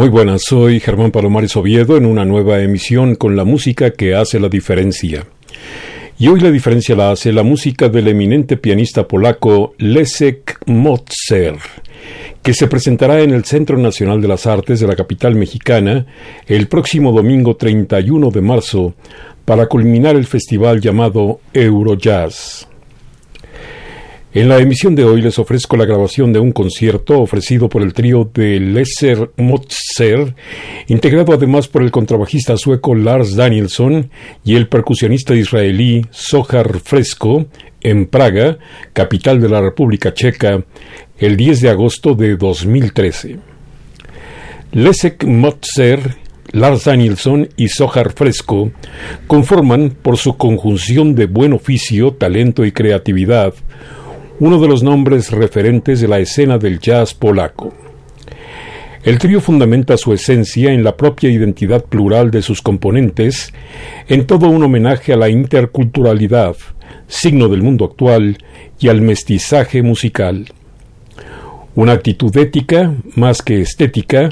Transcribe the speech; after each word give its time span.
Muy 0.00 0.08
buenas, 0.08 0.44
soy 0.48 0.80
Germán 0.80 1.10
Palomares 1.10 1.54
Oviedo 1.56 1.98
en 1.98 2.06
una 2.06 2.24
nueva 2.24 2.62
emisión 2.62 3.16
con 3.16 3.36
la 3.36 3.44
música 3.44 3.90
que 3.90 4.14
hace 4.14 4.40
la 4.40 4.48
diferencia. 4.48 5.26
Y 6.18 6.28
hoy 6.28 6.40
la 6.40 6.50
diferencia 6.50 6.96
la 6.96 7.10
hace 7.10 7.34
la 7.34 7.42
música 7.42 7.90
del 7.90 8.08
eminente 8.08 8.56
pianista 8.56 9.06
polaco 9.06 9.74
Leszek 9.76 10.60
Motzer, 10.64 11.56
que 12.42 12.54
se 12.54 12.66
presentará 12.66 13.20
en 13.20 13.32
el 13.32 13.44
Centro 13.44 13.76
Nacional 13.76 14.22
de 14.22 14.28
las 14.28 14.46
Artes 14.46 14.80
de 14.80 14.86
la 14.86 14.96
capital 14.96 15.34
mexicana 15.34 16.06
el 16.46 16.66
próximo 16.66 17.12
domingo 17.12 17.56
31 17.56 18.30
de 18.30 18.40
marzo 18.40 18.94
para 19.44 19.66
culminar 19.66 20.16
el 20.16 20.24
festival 20.24 20.80
llamado 20.80 21.40
Eurojazz. 21.52 22.69
En 24.32 24.48
la 24.48 24.58
emisión 24.58 24.94
de 24.94 25.02
hoy 25.02 25.22
les 25.22 25.40
ofrezco 25.40 25.76
la 25.76 25.86
grabación 25.86 26.32
de 26.32 26.38
un 26.38 26.52
concierto 26.52 27.20
ofrecido 27.20 27.68
por 27.68 27.82
el 27.82 27.92
trío 27.92 28.30
de 28.32 28.60
Lesser 28.60 29.32
Motzer, 29.36 30.36
integrado 30.86 31.32
además 31.32 31.66
por 31.66 31.82
el 31.82 31.90
contrabajista 31.90 32.56
sueco 32.56 32.94
Lars 32.94 33.34
Danielsson 33.34 34.08
y 34.44 34.54
el 34.54 34.68
percusionista 34.68 35.34
israelí 35.34 36.06
Sohar 36.12 36.78
Fresco, 36.78 37.46
en 37.80 38.06
Praga, 38.06 38.58
capital 38.92 39.40
de 39.40 39.48
la 39.48 39.60
República 39.60 40.14
Checa, 40.14 40.62
el 41.18 41.36
10 41.36 41.62
de 41.62 41.70
agosto 41.70 42.14
de 42.14 42.36
2013. 42.36 43.36
Leszek 44.70 45.24
Motzer 45.24 46.18
Lars 46.52 46.84
Danielsson 46.84 47.48
y 47.56 47.66
Sohar 47.66 48.12
Fresco 48.12 48.70
conforman, 49.26 49.90
por 49.90 50.18
su 50.18 50.36
conjunción 50.36 51.16
de 51.16 51.26
buen 51.26 51.52
oficio, 51.52 52.12
talento 52.12 52.64
y 52.64 52.70
creatividad, 52.70 53.54
uno 54.40 54.58
de 54.58 54.68
los 54.68 54.82
nombres 54.82 55.30
referentes 55.30 56.00
de 56.00 56.08
la 56.08 56.18
escena 56.18 56.58
del 56.58 56.80
jazz 56.80 57.14
polaco. 57.14 57.72
El 59.04 59.18
trío 59.18 59.40
fundamenta 59.40 59.96
su 59.96 60.12
esencia 60.12 60.72
en 60.72 60.82
la 60.82 60.96
propia 60.96 61.30
identidad 61.30 61.84
plural 61.84 62.30
de 62.30 62.42
sus 62.42 62.60
componentes, 62.60 63.52
en 64.08 64.26
todo 64.26 64.48
un 64.48 64.62
homenaje 64.62 65.12
a 65.12 65.16
la 65.16 65.28
interculturalidad, 65.28 66.56
signo 67.06 67.48
del 67.48 67.62
mundo 67.62 67.84
actual, 67.84 68.38
y 68.78 68.88
al 68.88 69.02
mestizaje 69.02 69.82
musical. 69.82 70.46
Una 71.74 71.92
actitud 71.92 72.34
ética, 72.36 72.94
más 73.14 73.42
que 73.42 73.60
estética, 73.60 74.30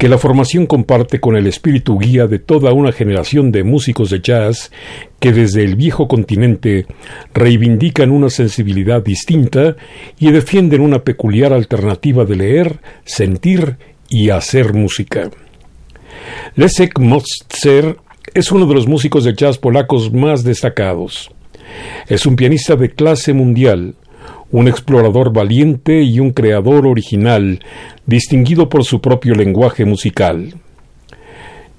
que 0.00 0.08
la 0.08 0.16
formación 0.16 0.64
comparte 0.64 1.20
con 1.20 1.36
el 1.36 1.46
espíritu 1.46 1.98
guía 1.98 2.26
de 2.26 2.38
toda 2.38 2.72
una 2.72 2.90
generación 2.90 3.52
de 3.52 3.64
músicos 3.64 4.08
de 4.08 4.22
jazz 4.22 4.72
que 5.20 5.30
desde 5.30 5.62
el 5.62 5.76
viejo 5.76 6.08
continente 6.08 6.86
reivindican 7.34 8.10
una 8.10 8.30
sensibilidad 8.30 9.02
distinta 9.02 9.76
y 10.18 10.30
defienden 10.30 10.80
una 10.80 11.00
peculiar 11.00 11.52
alternativa 11.52 12.24
de 12.24 12.34
leer, 12.34 12.80
sentir 13.04 13.76
y 14.08 14.30
hacer 14.30 14.72
música. 14.72 15.30
Leszek 16.56 16.98
Mostzer 16.98 17.98
es 18.32 18.50
uno 18.52 18.64
de 18.64 18.74
los 18.76 18.86
músicos 18.86 19.24
de 19.24 19.34
jazz 19.34 19.58
polacos 19.58 20.10
más 20.10 20.44
destacados. 20.44 21.30
Es 22.08 22.24
un 22.24 22.36
pianista 22.36 22.74
de 22.74 22.88
clase 22.88 23.34
mundial, 23.34 23.96
un 24.52 24.68
explorador 24.68 25.32
valiente 25.32 26.02
y 26.02 26.20
un 26.20 26.32
creador 26.32 26.86
original, 26.86 27.60
distinguido 28.06 28.68
por 28.68 28.84
su 28.84 29.00
propio 29.00 29.34
lenguaje 29.34 29.84
musical. 29.84 30.54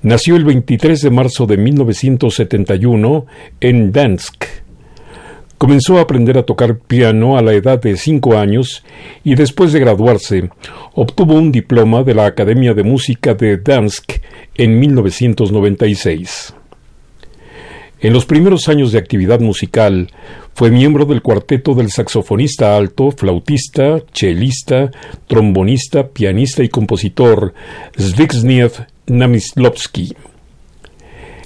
Nació 0.04 0.36
el 0.36 0.46
23 0.46 1.00
de 1.02 1.12
marzo 1.12 1.46
de 1.46 1.58
1971 1.58 3.26
en 3.60 3.92
Dansk. 3.92 4.46
Comenzó 5.58 6.00
a 6.00 6.02
aprender 6.02 6.40
a 6.40 6.44
tocar 6.44 6.80
piano 6.80 7.38
a 7.38 7.44
la 7.44 7.54
edad 7.54 7.80
de 7.80 7.96
cinco 7.96 8.36
años 8.36 8.84
y 9.24 9.36
después 9.36 9.74
de 9.74 9.80
graduarse 9.80 10.50
obtuvo 10.94 11.36
un 11.36 11.52
diploma 11.52 12.02
de 12.02 12.16
la 12.16 12.26
Academia 12.26 12.74
de 12.74 12.82
Música 12.82 13.36
de 13.36 13.58
Dansk 13.58 14.14
en 14.56 14.80
1996. 14.80 16.56
En 18.00 18.14
los 18.14 18.26
primeros 18.26 18.68
años 18.68 18.92
de 18.92 18.98
actividad 18.98 19.40
musical, 19.40 20.10
fue 20.54 20.70
miembro 20.70 21.06
del 21.06 21.22
cuarteto 21.22 21.74
del 21.74 21.92
saxofonista 21.92 22.76
alto, 22.76 23.12
flautista, 23.12 24.00
chelista, 24.12 24.92
trombonista, 25.28 26.08
pianista 26.08 26.64
y 26.64 26.70
compositor 26.70 27.54
Zbigniew 27.98 28.70
Namislovsky. 29.08 30.16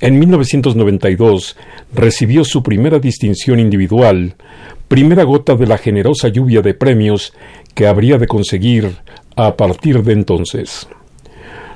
En 0.02 0.20
1992 0.20 1.56
recibió 1.94 2.44
su 2.44 2.62
primera 2.62 3.00
distinción 3.00 3.60
individual, 3.60 4.36
primera 4.88 5.24
gota 5.24 5.56
de 5.56 5.68
la 5.68 5.78
generosa 5.78 6.28
lluvia 6.28 6.62
de 6.62 6.74
premios 6.74 7.34
que 7.74 7.88
habría 7.88 8.18
de 8.18 8.28
conseguir 8.28 8.98
a 9.36 9.56
partir 9.56 10.04
de 10.04 10.14
entonces. 10.14 10.88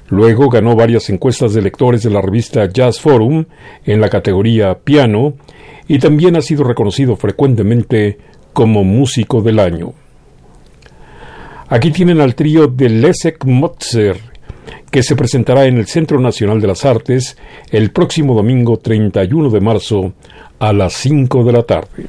Luego 0.10 0.50
ganó 0.50 0.76
varias 0.76 1.10
encuestas 1.10 1.54
de 1.54 1.62
lectores 1.62 2.02
de 2.02 2.10
la 2.10 2.22
revista 2.22 2.68
Jazz 2.68 3.00
Forum 3.00 3.46
en 3.86 4.02
la 4.02 4.10
categoría 4.10 4.80
piano 4.80 5.36
y 5.90 5.98
también 5.98 6.38
ha 6.38 6.42
sido 6.42 6.64
reconocido 6.64 7.18
frecuentemente 7.18 8.18
como 8.54 8.84
músico 8.84 9.42
del 9.42 9.60
año. 9.60 9.92
Aquí 11.68 11.92
tienen 11.92 12.22
al 12.22 12.36
trío 12.36 12.68
de 12.68 12.90
Leszek 12.90 13.44
Motzer, 13.44 14.18
que 14.92 15.04
se 15.04 15.16
presentará 15.16 15.66
en 15.66 15.78
el 15.78 15.88
Centro 15.88 16.20
Nacional 16.20 16.62
de 16.62 16.68
las 16.68 16.86
Artes 16.86 17.38
el 17.72 17.92
próximo 17.92 18.36
domingo 18.36 18.78
31 18.78 19.50
de 19.50 19.60
marzo 19.60 20.14
a 20.60 20.74
las 20.74 20.94
5 20.94 21.44
de 21.44 21.52
la 21.52 21.64
tarde. 21.64 22.06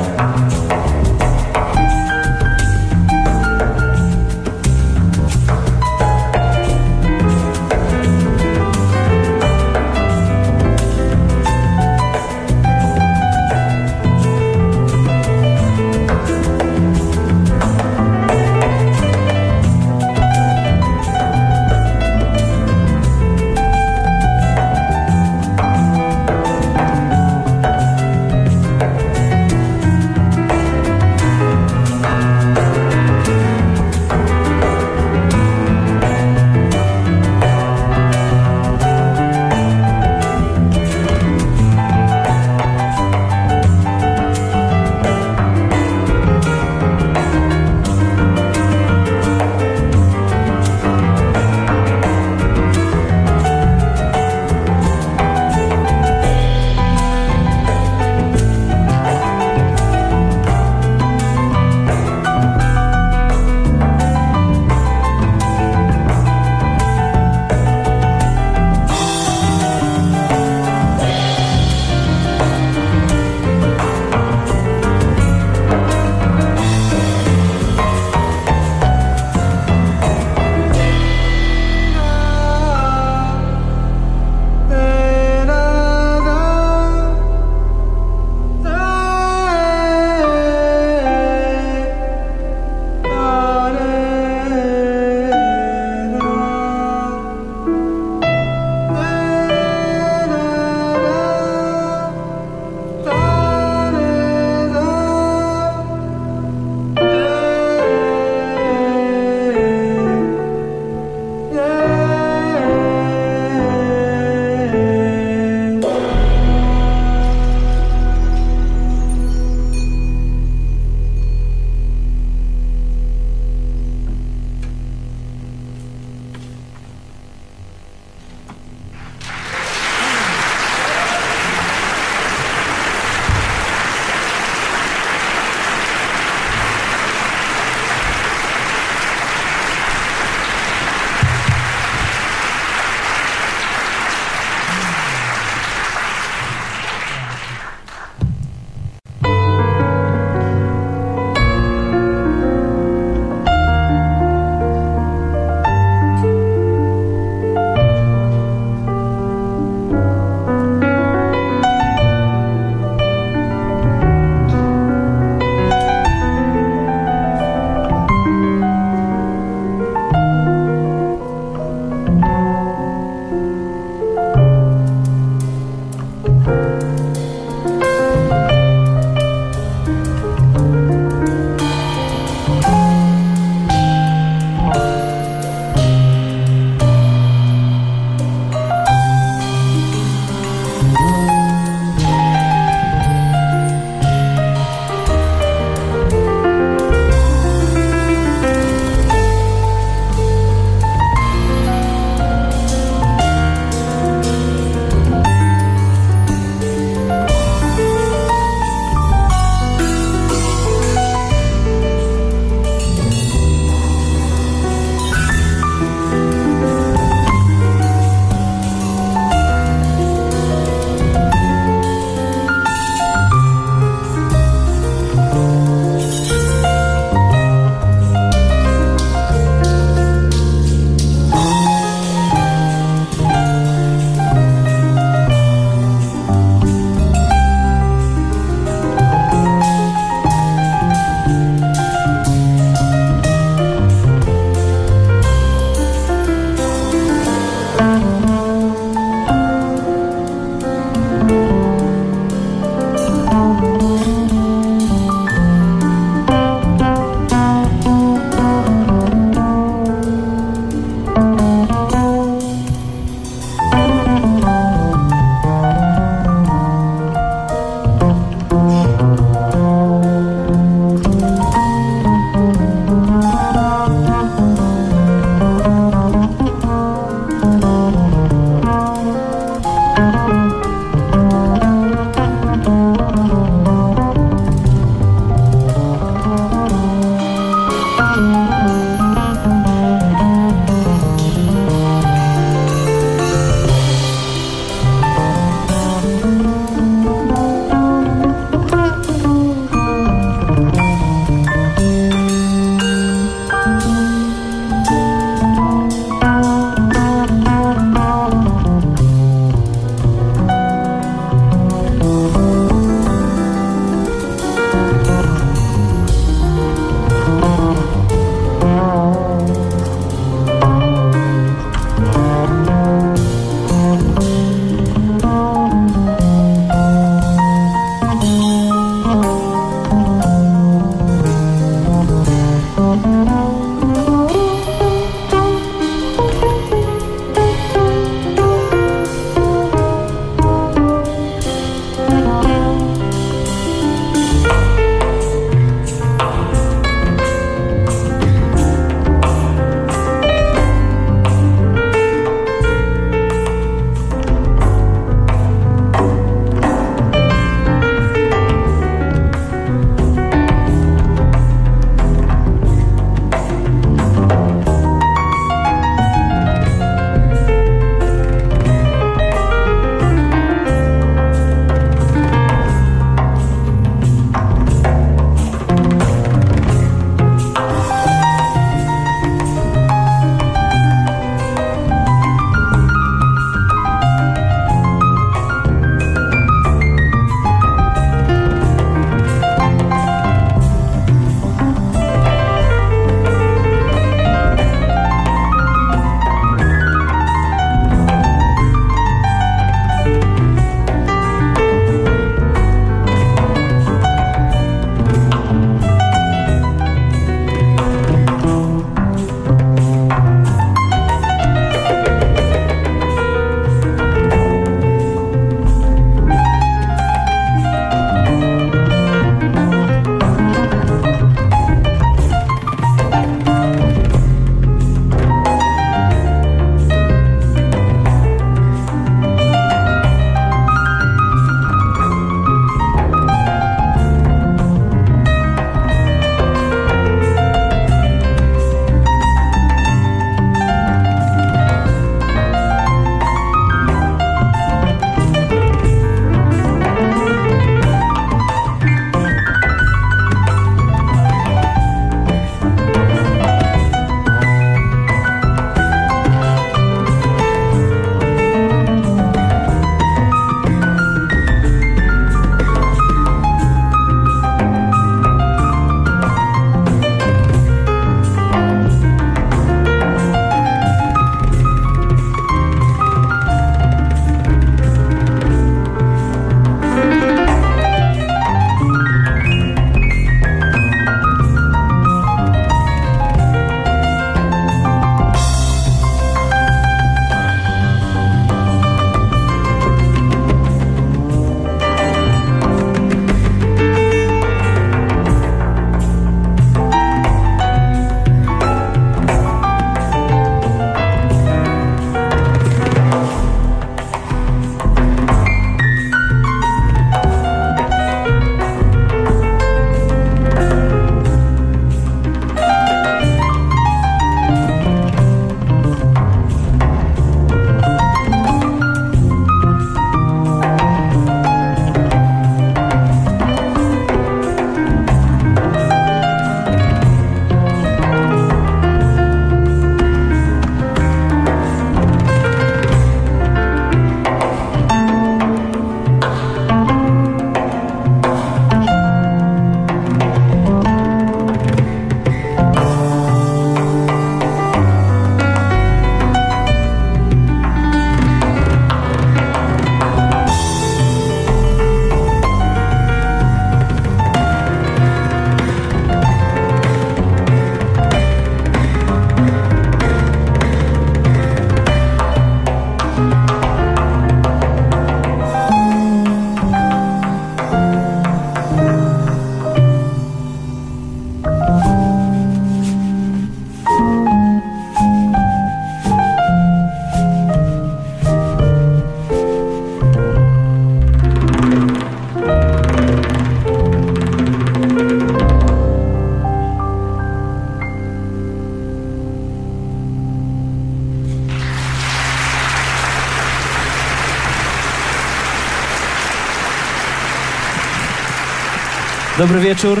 Dobry 599.40 599.60
wieczór. 599.60 600.00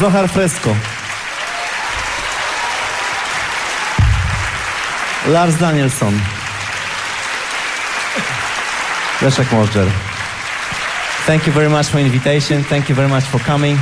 Zohar 0.00 0.28
Fresco. 0.28 0.76
Lars 5.28 5.56
Danielsson. 5.56 6.20
Leszek 9.22 9.52
Możdżer. 9.52 9.86
Thank 11.26 11.46
you 11.46 11.52
very 11.52 11.68
much 11.68 11.86
for 11.86 12.00
invitation. 12.00 12.64
Thank 12.64 12.88
you 12.88 12.96
very 12.96 13.08
much 13.08 13.24
for 13.24 13.40
coming. 13.44 13.78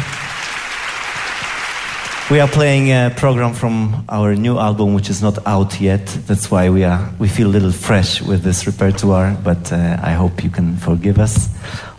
We 2.30 2.42
are 2.42 2.52
playing 2.52 2.92
a 2.92 3.10
program 3.10 3.54
from 3.54 3.94
our 4.08 4.36
new 4.36 4.58
album, 4.58 4.94
which 4.94 5.10
is 5.10 5.20
not 5.20 5.38
out 5.46 5.80
yet. 5.80 6.18
That's 6.26 6.50
why 6.50 6.70
we 6.70 6.84
are 6.84 6.98
we 7.18 7.28
feel 7.28 7.48
a 7.48 7.52
little 7.52 7.72
fresh 7.72 8.22
with 8.22 8.42
this 8.42 8.66
repertoire. 8.66 9.36
But 9.44 9.72
uh, 9.72 9.76
I 10.10 10.12
hope 10.12 10.44
you 10.44 10.50
can 10.50 10.76
forgive 10.76 11.22
us 11.22 11.48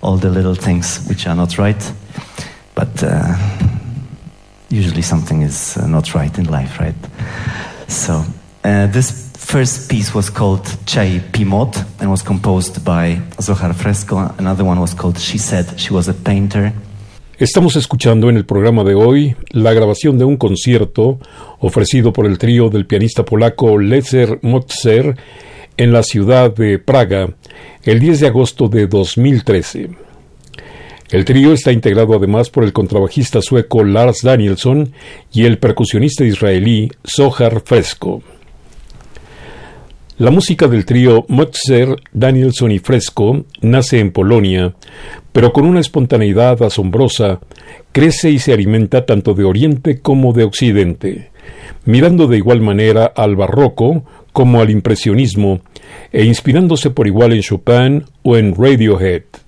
all 0.01 0.17
the 0.17 0.29
little 0.29 0.55
things 0.55 0.99
which 1.08 1.27
are 1.27 1.36
not 1.36 1.58
right. 1.58 2.04
Uh, 3.03 3.36
usually 4.69 5.01
something 5.01 5.41
is 5.41 5.77
uh, 5.77 5.88
not 5.88 6.13
right 6.13 6.38
in 6.38 6.45
life, 6.45 6.79
right? 6.79 6.95
So 7.88 8.23
uh, 8.63 8.88
this 8.88 9.31
first 9.38 9.89
piece 9.89 10.13
was 10.13 10.29
called 10.29 10.65
Chai 10.86 11.19
Pimot 11.31 11.86
and 11.99 12.10
was 12.10 12.23
composed 12.23 12.84
by 12.84 13.21
Zohar 13.41 13.73
Fresco. 13.73 14.34
Another 14.38 14.63
one 14.63 14.79
was 14.79 14.93
called 14.93 15.19
She 15.19 15.38
Said 15.38 15.79
She 15.79 15.93
Was 15.93 16.08
a 16.08 16.13
Painter. 16.13 16.73
Estamos 17.38 17.75
escuchando 17.75 18.29
en 18.29 18.38
el 18.38 18.45
programa 18.45 18.86
de 18.86 18.95
hoy 18.95 19.36
la 19.49 19.73
grabación 19.73 20.17
de 20.17 20.23
un 20.23 20.38
concierto 20.38 21.19
ofrecido 21.60 22.13
por 22.13 22.25
el 22.25 22.38
trío 22.38 22.69
del 22.69 22.86
pianista 22.86 23.25
polaco 23.25 23.77
Lezer 23.77 24.39
Motzer 24.41 25.17
en 25.75 25.91
la 25.91 26.01
ciudad 26.01 26.55
de 26.55 26.79
Praga 26.79 27.36
el 27.84 27.99
10 27.99 28.21
de 28.21 28.27
agosto 28.27 28.69
de 28.69 28.88
2013. 28.88 30.04
El 31.11 31.23
trío 31.23 31.53
está 31.53 31.71
integrado 31.71 32.15
además 32.15 32.49
por 32.49 32.63
el 32.63 32.73
contrabajista 32.73 33.39
sueco 33.39 33.83
Lars 33.83 34.23
Danielsson 34.23 34.91
y 35.31 35.45
el 35.45 35.59
percusionista 35.59 36.25
israelí 36.25 36.91
Zohar 37.07 37.61
Fresco. 37.63 38.23
La 40.17 40.31
música 40.31 40.67
del 40.67 40.83
trío 40.83 41.25
Motzer, 41.27 41.95
Danielson 42.11 42.71
y 42.71 42.79
Fresco 42.79 43.45
nace 43.61 43.99
en 43.99 44.11
Polonia, 44.11 44.73
pero 45.31 45.53
con 45.53 45.65
una 45.65 45.79
espontaneidad 45.79 46.63
asombrosa, 46.63 47.39
crece 47.91 48.31
y 48.31 48.39
se 48.39 48.53
alimenta 48.53 49.05
tanto 49.05 49.35
de 49.35 49.43
Oriente 49.43 49.99
como 49.99 50.33
de 50.33 50.43
Occidente, 50.43 51.29
mirando 51.83 52.25
de 52.25 52.37
igual 52.37 52.61
manera 52.61 53.05
al 53.05 53.35
barroco 53.35 54.05
como 54.33 54.59
al 54.59 54.71
impresionismo 54.71 55.59
e 56.11 56.25
inspirándose 56.25 56.89
por 56.89 57.05
igual 57.05 57.33
en 57.33 57.41
Chopin 57.41 58.05
o 58.23 58.37
en 58.37 58.55
Radiohead 58.55 59.44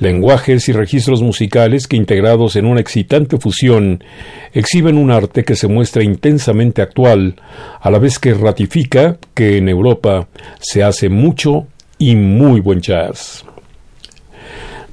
lenguajes 0.00 0.68
y 0.68 0.72
registros 0.72 1.22
musicales 1.22 1.86
que 1.86 1.96
integrados 1.96 2.56
en 2.56 2.66
una 2.66 2.80
excitante 2.80 3.38
fusión 3.38 4.02
exhiben 4.52 4.96
un 4.96 5.10
arte 5.10 5.44
que 5.44 5.54
se 5.54 5.68
muestra 5.68 6.02
intensamente 6.02 6.82
actual, 6.82 7.36
a 7.80 7.90
la 7.90 7.98
vez 7.98 8.18
que 8.18 8.34
ratifica 8.34 9.18
que 9.34 9.58
en 9.58 9.68
Europa 9.68 10.26
se 10.58 10.82
hace 10.82 11.08
mucho 11.08 11.66
y 11.98 12.16
muy 12.16 12.60
buen 12.60 12.80
jazz. 12.80 13.44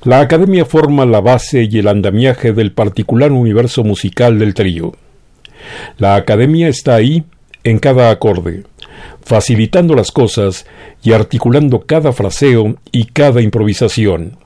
La 0.04 0.20
academia 0.20 0.66
forma 0.66 1.06
la 1.06 1.22
base 1.22 1.68
y 1.70 1.80
el 1.80 1.88
andamiaje 1.88 2.54
del 2.54 2.74
particular 2.74 3.32
universo 3.32 3.84
musical 3.84 4.38
del 4.38 4.54
trío. 4.54 4.94
La 5.98 6.16
academia 6.16 6.68
está 6.68 6.96
ahí 6.96 7.24
en 7.64 7.80
cada 7.80 8.12
acorde, 8.12 8.64
facilitando 9.24 9.96
las 9.96 10.12
cosas 10.12 10.66
y 11.02 11.14
articulando 11.14 11.82
cada 11.82 12.12
fraseo 12.12 12.76
y 12.92 13.06
cada 13.06 13.42
improvisación 13.42 14.38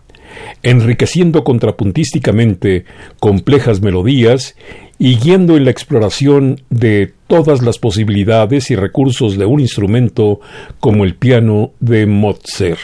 enriqueciendo 0.64 1.44
contrapuntísticamente 1.44 2.86
complejas 3.20 3.82
melodías 3.82 4.56
y 5.00 5.18
guiando 5.18 5.58
en 5.58 5.66
la 5.66 5.72
exploración 5.72 6.62
de 6.70 7.14
todas 7.28 7.62
las 7.62 7.80
posibilidades 7.80 8.70
y 8.70 8.76
recursos 8.76 9.38
de 9.38 9.46
un 9.46 9.60
instrumento 9.60 10.40
como 10.80 11.04
el 11.04 11.16
piano 11.16 11.72
de 11.80 12.06
Mozart. 12.06 12.80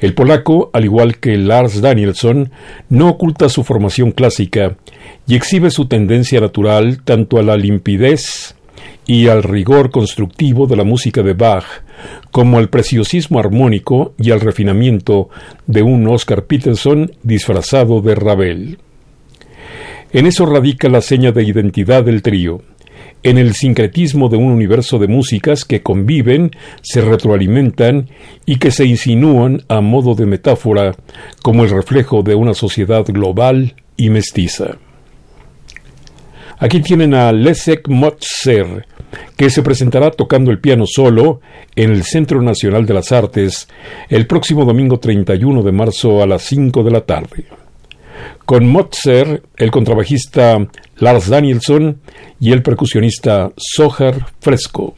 El 0.00 0.14
polaco, 0.14 0.70
al 0.72 0.84
igual 0.84 1.18
que 1.18 1.36
Lars 1.36 1.80
Danielsson, 1.80 2.50
no 2.88 3.08
oculta 3.08 3.48
su 3.48 3.62
formación 3.62 4.10
clásica 4.10 4.76
y 5.28 5.36
exhibe 5.36 5.70
su 5.70 5.86
tendencia 5.86 6.40
natural 6.40 7.02
tanto 7.04 7.38
a 7.38 7.42
la 7.42 7.56
limpidez 7.56 8.56
y 9.06 9.28
al 9.28 9.42
rigor 9.42 9.90
constructivo 9.90 10.66
de 10.66 10.76
la 10.76 10.84
música 10.84 11.22
de 11.22 11.34
Bach, 11.34 11.64
como 12.30 12.58
al 12.58 12.68
preciosismo 12.68 13.38
armónico 13.38 14.14
y 14.18 14.30
al 14.30 14.40
refinamiento 14.40 15.28
de 15.66 15.82
un 15.82 16.06
Oscar 16.08 16.44
Peterson 16.44 17.12
disfrazado 17.22 18.00
de 18.00 18.14
Ravel. 18.14 18.78
En 20.12 20.26
eso 20.26 20.46
radica 20.46 20.88
la 20.88 21.00
seña 21.00 21.32
de 21.32 21.42
identidad 21.42 22.04
del 22.04 22.22
trío, 22.22 22.62
en 23.24 23.38
el 23.38 23.54
sincretismo 23.54 24.28
de 24.28 24.36
un 24.36 24.50
universo 24.50 24.98
de 24.98 25.06
músicas 25.06 25.64
que 25.64 25.82
conviven, 25.82 26.50
se 26.82 27.00
retroalimentan 27.00 28.10
y 28.46 28.56
que 28.56 28.72
se 28.72 28.84
insinúan 28.84 29.62
a 29.68 29.80
modo 29.80 30.14
de 30.14 30.26
metáfora 30.26 30.96
como 31.40 31.62
el 31.62 31.70
reflejo 31.70 32.22
de 32.22 32.34
una 32.34 32.54
sociedad 32.54 33.04
global 33.06 33.76
y 33.96 34.10
mestiza. 34.10 34.76
Aquí 36.58 36.80
tienen 36.80 37.14
a 37.14 37.32
Leszek 37.32 37.88
Motzer, 37.88 38.86
que 39.36 39.50
se 39.50 39.62
presentará 39.62 40.10
tocando 40.10 40.50
el 40.50 40.60
piano 40.60 40.84
solo 40.86 41.40
en 41.76 41.90
el 41.90 42.04
Centro 42.04 42.42
Nacional 42.42 42.86
de 42.86 42.94
las 42.94 43.12
Artes 43.12 43.68
el 44.08 44.26
próximo 44.26 44.64
domingo 44.64 44.98
31 44.98 45.62
de 45.62 45.72
marzo 45.72 46.22
a 46.22 46.26
las 46.26 46.42
5 46.42 46.82
de 46.82 46.90
la 46.90 47.00
tarde. 47.02 47.46
Con 48.44 48.68
Motzer, 48.68 49.42
el 49.56 49.70
contrabajista 49.70 50.58
Lars 50.96 51.28
Danielsson 51.28 52.00
y 52.40 52.52
el 52.52 52.62
percusionista 52.62 53.52
Zohar 53.76 54.26
Fresco. 54.40 54.94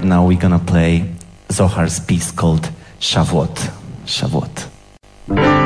Now 0.00 0.26
we're 0.26 0.40
gonna 0.40 0.64
play 0.64 1.04
Zohar's 1.52 2.00
piece 2.00 2.32
called 2.32 2.68
Shavuot. 3.00 3.58
Shavuot. 4.06 5.65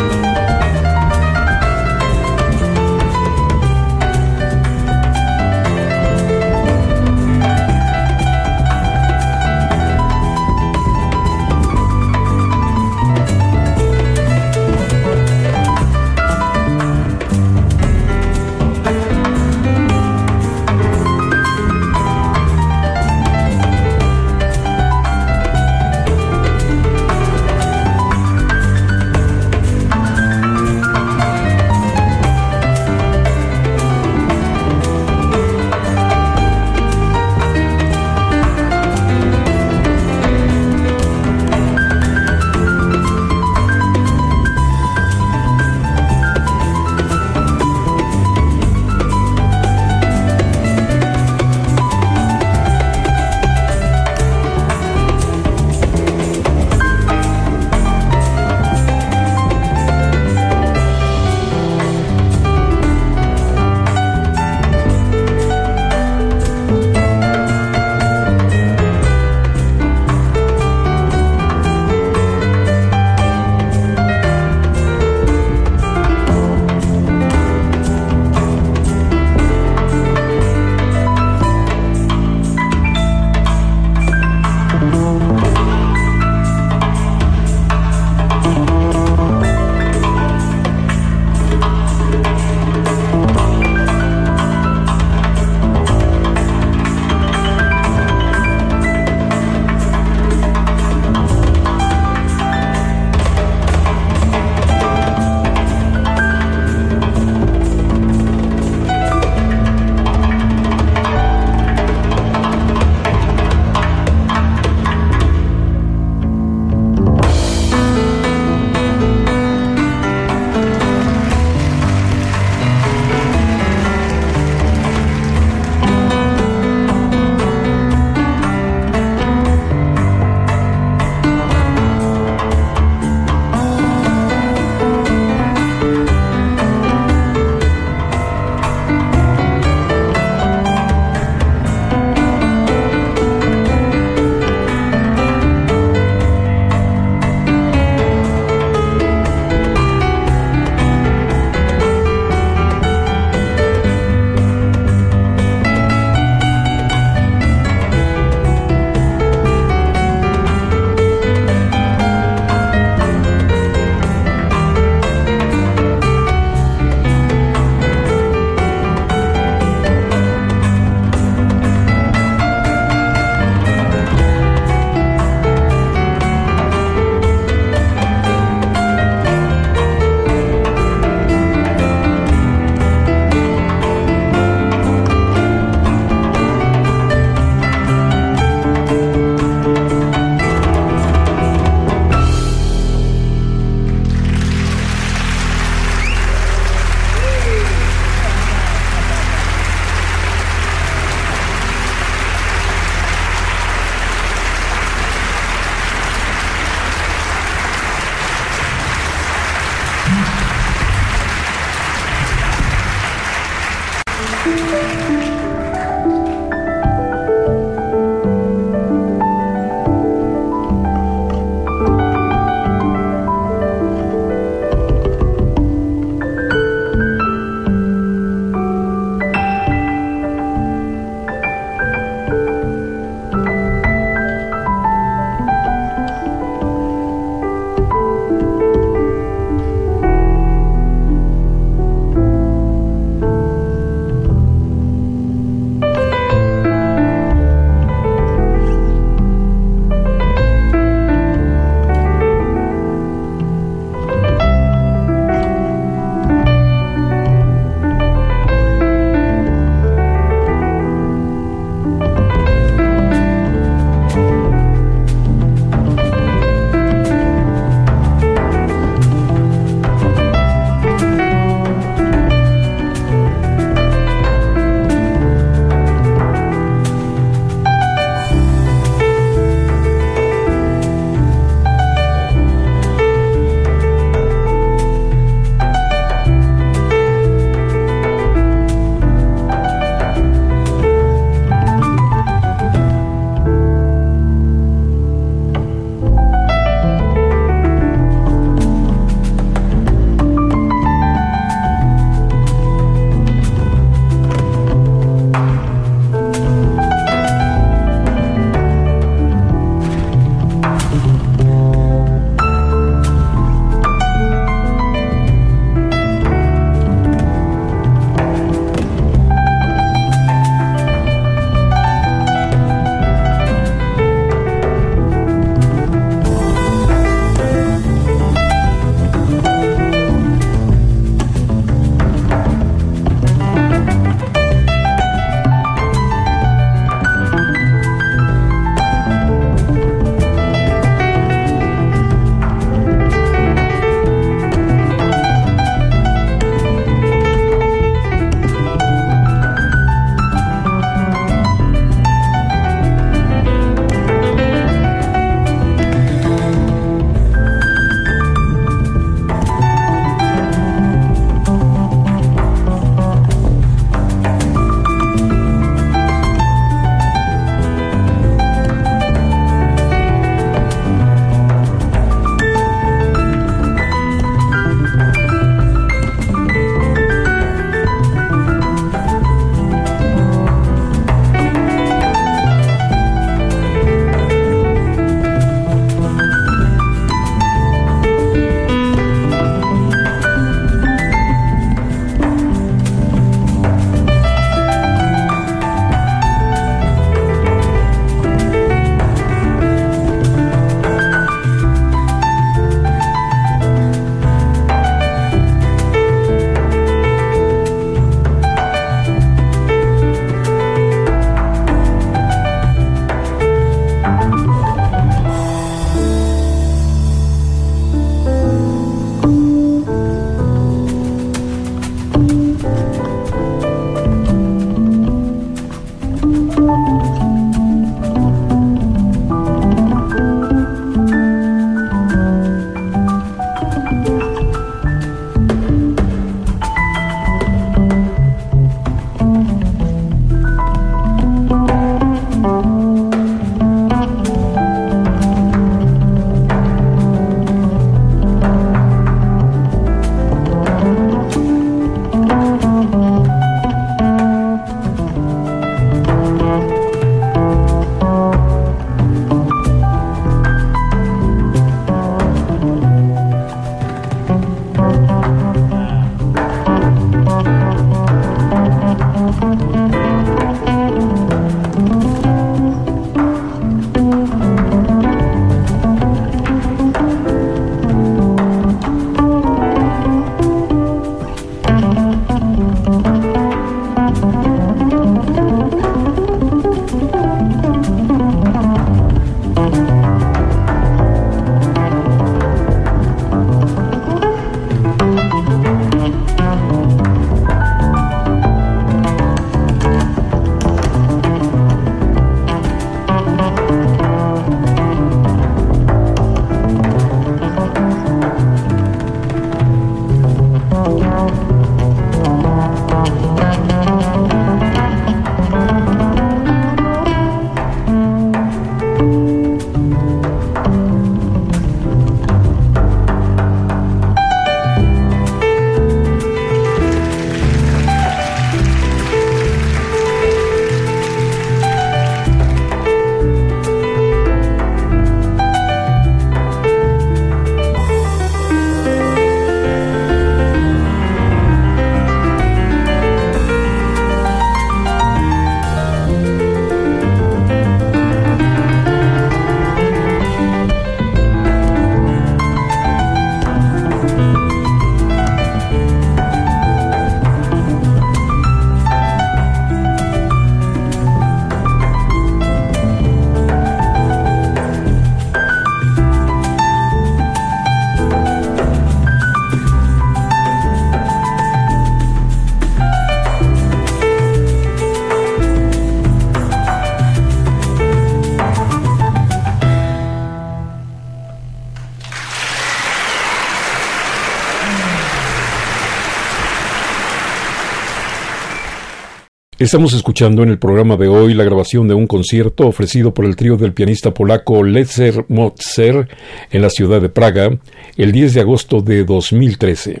Estamos 589.68 589.92
escuchando 589.92 590.42
en 590.42 590.48
el 590.48 590.58
programa 590.58 590.96
de 590.96 591.08
hoy 591.08 591.34
la 591.34 591.44
grabación 591.44 591.88
de 591.88 591.92
un 591.92 592.06
concierto 592.06 592.66
ofrecido 592.66 593.12
por 593.12 593.26
el 593.26 593.36
trío 593.36 593.58
del 593.58 593.74
pianista 593.74 594.14
polaco 594.14 594.62
Lecer 594.62 595.26
Motzer 595.28 596.08
en 596.50 596.62
la 596.62 596.70
ciudad 596.70 597.02
de 597.02 597.10
Praga 597.10 597.50
el 597.98 598.10
10 598.10 598.32
de 598.32 598.40
agosto 598.40 598.80
de 598.80 599.04
2013. 599.04 600.00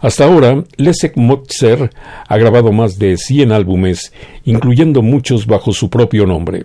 Hasta 0.00 0.24
ahora, 0.24 0.64
Leszek 0.78 1.18
Motzer 1.18 1.90
ha 2.26 2.38
grabado 2.38 2.72
más 2.72 2.98
de 2.98 3.18
100 3.18 3.52
álbumes, 3.52 4.10
incluyendo 4.46 5.02
muchos 5.02 5.44
bajo 5.44 5.72
su 5.72 5.90
propio 5.90 6.24
nombre. 6.24 6.64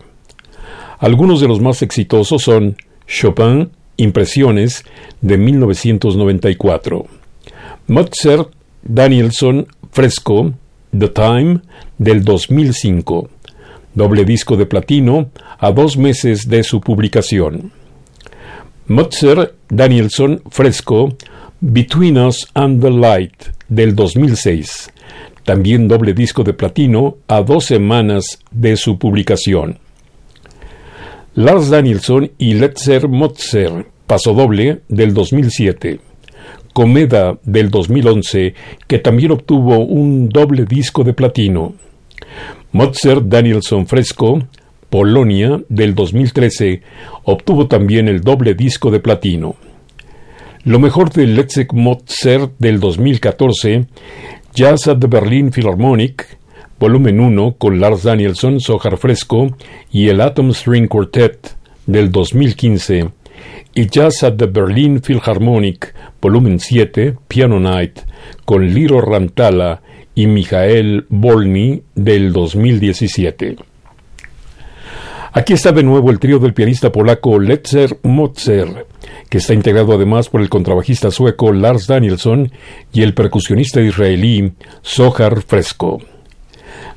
Algunos 0.97 1.41
de 1.41 1.49
los 1.49 1.59
más 1.59 1.81
exitosos 1.81 2.41
son 2.41 2.77
Chopin, 3.05 3.69
Impresiones, 3.97 4.85
de 5.19 5.37
1994, 5.37 7.05
Mozart, 7.87 8.51
Danielson, 8.81 9.67
Fresco, 9.91 10.53
The 10.97 11.09
Time 11.09 11.59
del 11.97 12.23
2005, 12.23 13.29
doble 13.95 14.23
disco 14.23 14.55
de 14.55 14.65
platino 14.65 15.29
a 15.57 15.71
dos 15.71 15.97
meses 15.97 16.47
de 16.47 16.63
su 16.63 16.79
publicación. 16.79 17.71
Mozart 18.87 19.53
Danielson 19.67 20.41
Fresco 20.49 21.17
Between 21.59 22.17
Us 22.17 22.47
and 22.53 22.81
the 22.81 22.91
Light 22.91 23.33
del 23.67 23.93
2006, 23.95 24.89
también 25.43 25.87
doble 25.89 26.13
disco 26.13 26.43
de 26.43 26.53
platino 26.53 27.17
a 27.27 27.41
dos 27.41 27.65
semanas 27.65 28.39
de 28.51 28.77
su 28.77 28.97
publicación. 28.97 29.79
Lars 31.33 31.69
Danielson 31.69 32.31
y 32.37 32.53
Letzer 32.53 33.09
Mozart, 33.09 33.87
paso 34.07 34.33
doble 34.33 34.81
del 34.87 35.13
2007. 35.13 35.99
Comeda 36.75 37.39
del 37.43 37.69
2011, 37.71 38.53
que 38.85 38.99
también 38.99 39.31
obtuvo 39.31 39.77
un 39.77 40.27
doble 40.27 40.65
disco 40.65 41.05
de 41.05 41.13
platino. 41.13 41.73
Mozart 42.73 43.23
Danielson 43.27 43.87
Fresco, 43.87 44.45
Polonia 44.89 45.61
del 45.69 45.95
2013, 45.95 46.81
obtuvo 47.23 47.69
también 47.69 48.09
el 48.09 48.19
doble 48.19 48.55
disco 48.55 48.91
de 48.91 48.99
platino. 48.99 49.55
Lo 50.65 50.77
mejor 50.79 51.13
de 51.13 51.27
Letzek 51.27 51.71
Mozart 51.71 52.51
del 52.59 52.81
2014, 52.81 53.85
Jazz 54.53 54.89
at 54.89 54.99
the 54.99 55.07
Berlin 55.07 55.53
Philharmonic, 55.53 56.37
volumen 56.77 57.21
1 57.21 57.55
con 57.57 57.79
Lars 57.79 58.03
Danielson, 58.03 58.59
Sohar 58.59 58.97
Fresco 58.97 59.55
y 59.93 60.09
el 60.09 60.19
Atom 60.19 60.51
String 60.51 60.89
Quartet 60.89 61.55
del 61.87 62.11
2015 62.11 63.11
y 63.73 63.87
Jazz 63.87 64.23
at 64.23 64.37
the 64.37 64.45
Berlin 64.45 65.01
Philharmonic, 65.01 65.93
volumen 66.21 66.59
7, 66.59 67.17
Piano 67.27 67.59
Night, 67.59 67.99
con 68.45 68.73
Liro 68.73 69.01
Rantala 69.01 69.81
y 70.15 70.27
Mijael 70.27 71.05
Bolny 71.09 71.83
del 71.93 72.31
2017. 72.31 73.57
Aquí 75.33 75.51
está 75.51 75.73
de 75.73 75.83
nuevo 75.83 76.11
el 76.11 76.19
trío 76.19 76.39
del 76.39 76.53
pianista 76.53 76.93
polaco 76.93 77.37
Letzer 77.37 77.99
Motzer, 78.03 78.87
que 79.29 79.39
está 79.39 79.53
integrado 79.53 79.93
además 79.93 80.29
por 80.29 80.39
el 80.39 80.47
contrabajista 80.47 81.11
sueco 81.11 81.51
Lars 81.51 81.87
Danielson 81.87 82.53
y 82.93 83.01
el 83.01 83.13
percusionista 83.13 83.81
israelí 83.81 84.53
Zohar 84.81 85.41
Fresco. 85.41 85.99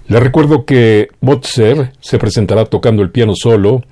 Le 0.09 0.21
recuerdo 0.21 0.65
que 0.65 1.09
Motzer 1.21 1.93
se 2.01 2.19
presentará 2.19 2.65
tocando 2.65 3.03
el 3.03 3.11
piano 3.11 3.35
solo 3.37 3.83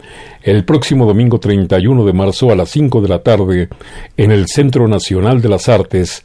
el 0.43 0.65
próximo 0.65 1.05
domingo 1.05 1.39
31 1.39 2.07
de 2.07 2.13
marzo 2.15 2.51
a 2.51 2.57
las 2.57 2.71
5 2.71 3.03
de 3.03 3.09
la 3.09 3.19
tarde 3.19 3.69
en 4.17 4.31
el 4.31 4.47
Centro 4.47 4.89
Nacional 4.89 5.43
de 5.43 5.51
las 5.51 5.69
Artes 5.69 6.23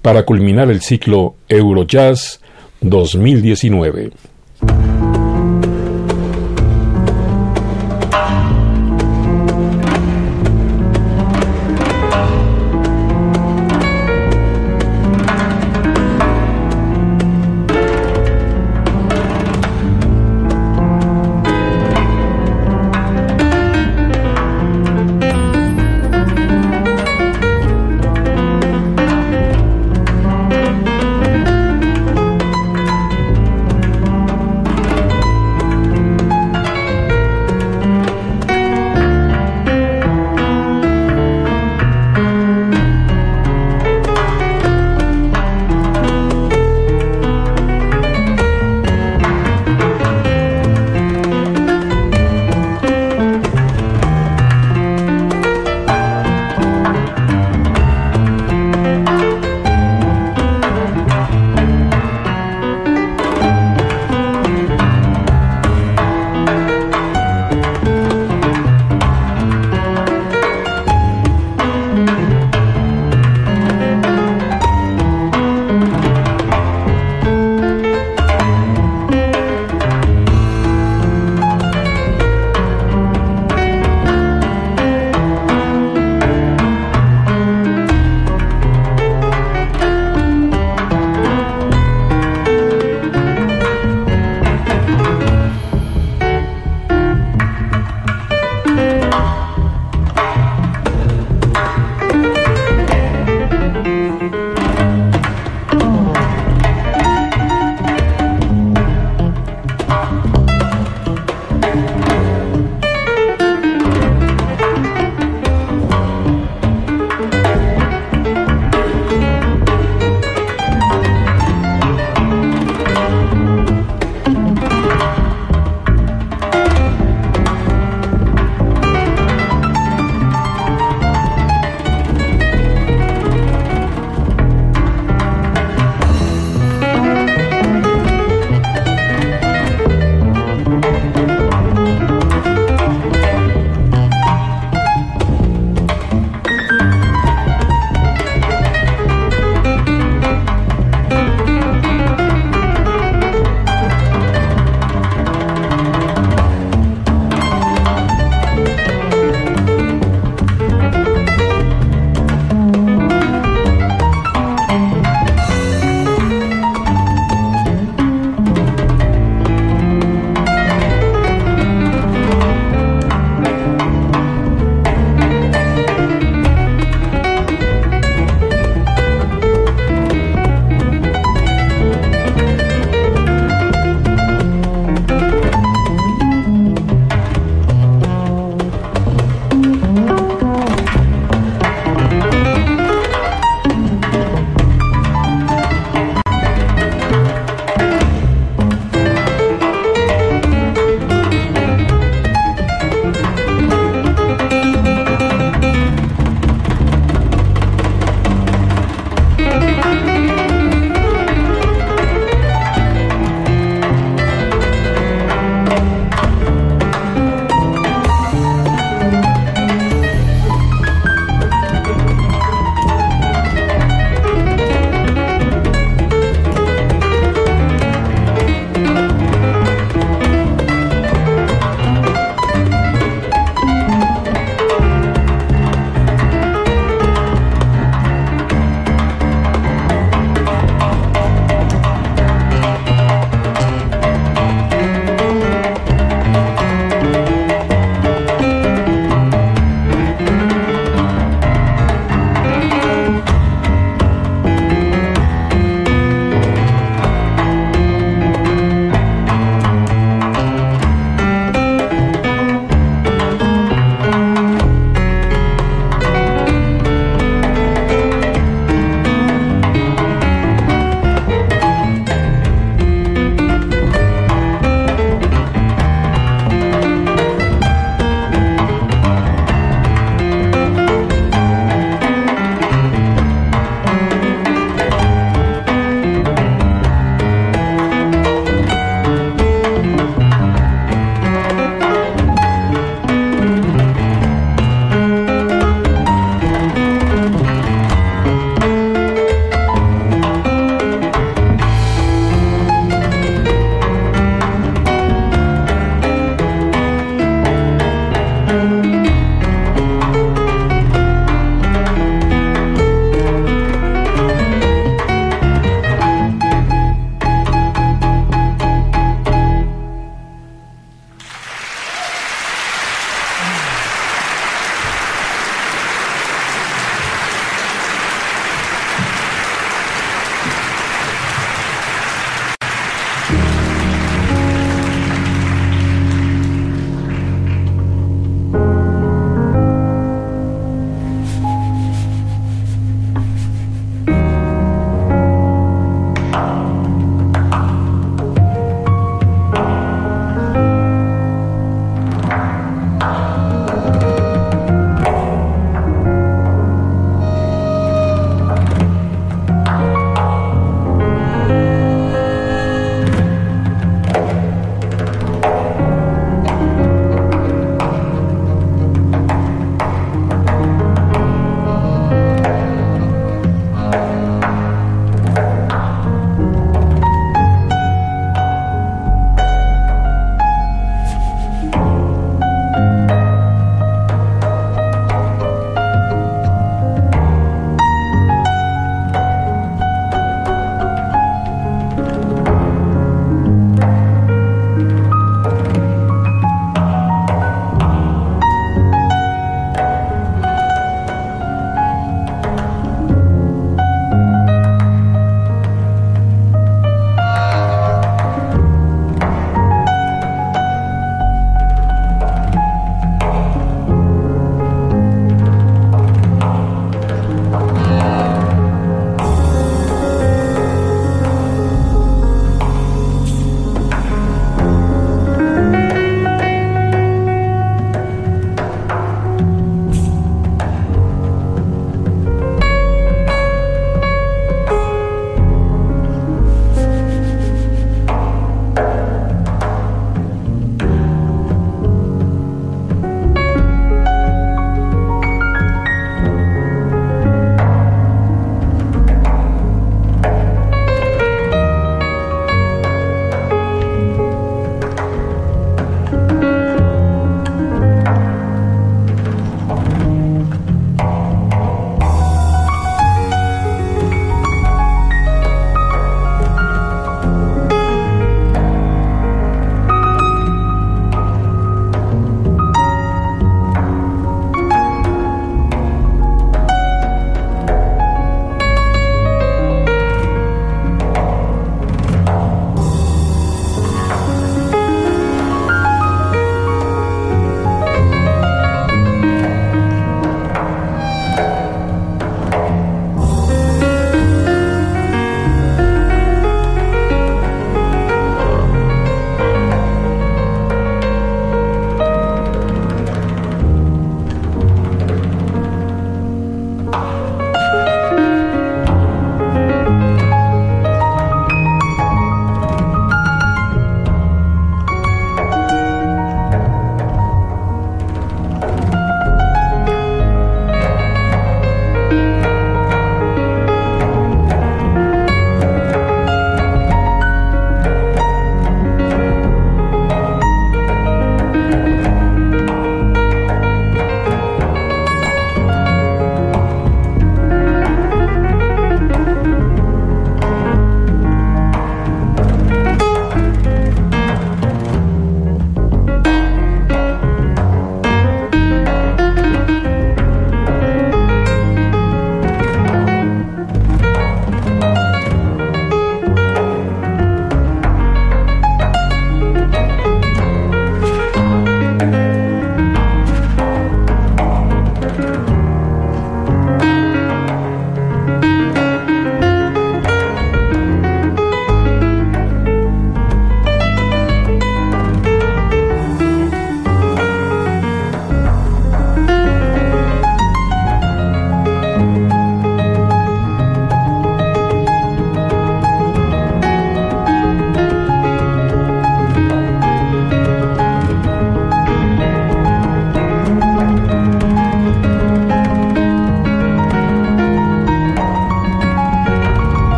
para 0.00 0.24
culminar 0.24 0.70
el 0.70 0.80
ciclo 0.80 1.34
Eurojazz 1.50 2.40
2019. 2.80 4.12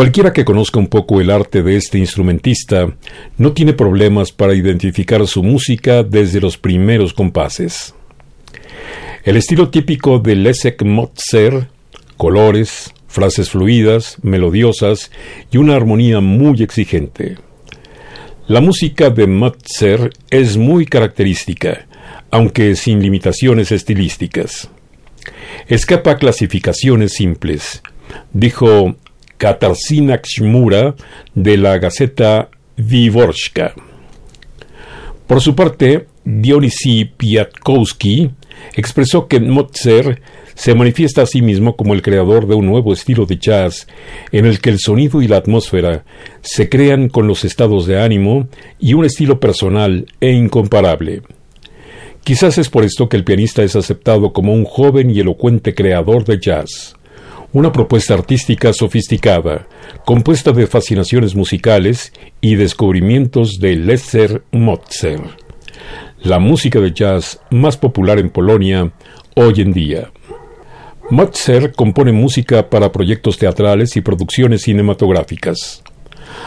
Cualquiera 0.00 0.32
que 0.32 0.46
conozca 0.46 0.78
un 0.78 0.86
poco 0.86 1.20
el 1.20 1.28
arte 1.28 1.62
de 1.62 1.76
este 1.76 1.98
instrumentista 1.98 2.90
no 3.36 3.52
tiene 3.52 3.74
problemas 3.74 4.32
para 4.32 4.54
identificar 4.54 5.26
su 5.26 5.42
música 5.42 6.02
desde 6.02 6.40
los 6.40 6.56
primeros 6.56 7.12
compases. 7.12 7.94
El 9.24 9.36
estilo 9.36 9.68
típico 9.68 10.18
de 10.18 10.36
Leszek 10.36 10.84
Motzer, 10.84 11.68
colores, 12.16 12.94
frases 13.08 13.50
fluidas, 13.50 14.16
melodiosas 14.22 15.10
y 15.52 15.58
una 15.58 15.76
armonía 15.76 16.20
muy 16.20 16.62
exigente. 16.62 17.36
La 18.48 18.62
música 18.62 19.10
de 19.10 19.26
Motzer 19.26 20.14
es 20.30 20.56
muy 20.56 20.86
característica, 20.86 21.86
aunque 22.30 22.74
sin 22.74 23.02
limitaciones 23.02 23.70
estilísticas. 23.70 24.70
Escapa 25.68 26.12
a 26.12 26.16
clasificaciones 26.16 27.12
simples, 27.12 27.82
dijo 28.32 28.96
Katarzyna 29.40 30.18
Kshmura 30.18 30.94
de 31.34 31.56
la 31.56 31.78
Gaceta 31.78 32.50
Wyborczka. 32.76 33.72
Por 35.26 35.40
su 35.40 35.54
parte, 35.54 36.06
Dionisi 36.24 37.06
Piatkowski 37.06 38.30
expresó 38.76 39.28
que 39.28 39.40
Mozart 39.40 40.20
se 40.54 40.74
manifiesta 40.74 41.22
a 41.22 41.26
sí 41.26 41.40
mismo 41.40 41.74
como 41.74 41.94
el 41.94 42.02
creador 42.02 42.46
de 42.46 42.54
un 42.54 42.66
nuevo 42.66 42.92
estilo 42.92 43.24
de 43.24 43.38
jazz 43.38 43.86
en 44.30 44.44
el 44.44 44.60
que 44.60 44.68
el 44.68 44.78
sonido 44.78 45.22
y 45.22 45.28
la 45.28 45.38
atmósfera 45.38 46.04
se 46.42 46.68
crean 46.68 47.08
con 47.08 47.26
los 47.26 47.42
estados 47.46 47.86
de 47.86 47.98
ánimo 47.98 48.46
y 48.78 48.92
un 48.92 49.06
estilo 49.06 49.40
personal 49.40 50.04
e 50.20 50.32
incomparable. 50.32 51.22
Quizás 52.24 52.58
es 52.58 52.68
por 52.68 52.84
esto 52.84 53.08
que 53.08 53.16
el 53.16 53.24
pianista 53.24 53.62
es 53.62 53.74
aceptado 53.74 54.34
como 54.34 54.52
un 54.52 54.66
joven 54.66 55.10
y 55.10 55.20
elocuente 55.20 55.74
creador 55.74 56.26
de 56.26 56.38
jazz, 56.38 56.94
una 57.52 57.72
propuesta 57.72 58.14
artística 58.14 58.72
sofisticada, 58.72 59.66
compuesta 60.04 60.52
de 60.52 60.66
fascinaciones 60.66 61.34
musicales 61.34 62.12
y 62.40 62.54
descubrimientos 62.54 63.58
de 63.58 63.76
Lesser 63.76 64.42
Mozart, 64.52 65.24
la 66.22 66.38
música 66.38 66.80
de 66.80 66.92
jazz 66.92 67.40
más 67.50 67.76
popular 67.76 68.18
en 68.18 68.30
Polonia 68.30 68.92
hoy 69.34 69.60
en 69.60 69.72
día. 69.72 70.10
Mozart 71.10 71.74
compone 71.74 72.12
música 72.12 72.70
para 72.70 72.92
proyectos 72.92 73.36
teatrales 73.36 73.96
y 73.96 74.00
producciones 74.00 74.62
cinematográficas. 74.62 75.82